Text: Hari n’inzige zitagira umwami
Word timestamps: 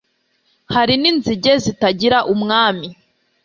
Hari 0.73 0.93
n’inzige 1.01 1.51
zitagira 1.63 2.17
umwami 2.33 2.87